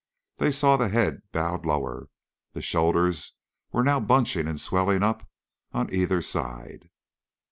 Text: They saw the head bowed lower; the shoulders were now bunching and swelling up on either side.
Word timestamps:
They 0.37 0.51
saw 0.51 0.77
the 0.77 0.89
head 0.89 1.21
bowed 1.31 1.63
lower; 1.63 2.09
the 2.53 2.61
shoulders 2.63 3.33
were 3.71 3.83
now 3.83 3.99
bunching 3.99 4.47
and 4.47 4.59
swelling 4.59 5.03
up 5.03 5.29
on 5.73 5.93
either 5.93 6.23
side. 6.23 6.89